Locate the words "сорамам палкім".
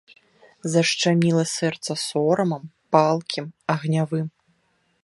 2.07-3.45